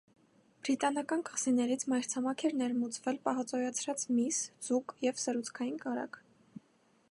Բրիտանական 0.61 1.19
կղզիներից 1.27 1.85
մայրցամաք 1.93 2.43
էր 2.49 2.57
ներմուծվել 2.63 3.21
պահածոյացրած 3.27 4.07
միս, 4.17 4.39
ձուկ 4.69 4.97
և 5.09 5.23
սերուցքային 5.27 5.81
կարագ։ 5.87 6.21